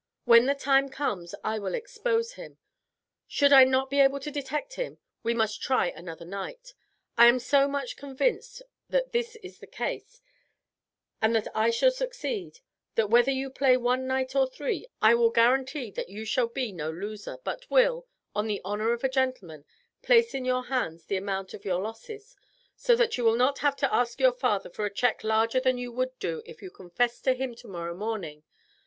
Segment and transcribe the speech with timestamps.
[0.25, 2.57] When the times comes I will expose him.
[3.27, 6.73] Should I not be able to detect him we must try another night.
[7.19, 10.19] I am so much convinced that this is the case,
[11.21, 12.61] and that I shall succeed,
[12.95, 16.71] that whether you play one night or three I will guarantee that you shall be
[16.71, 19.65] no loser, but will, on the honor of a gentleman,
[20.01, 22.35] place in your hands the amount of your losses;
[22.75, 25.77] so that you will not have to ask your father for a check larger than
[25.77, 28.41] you would do if you confessed to him tomorrow morning.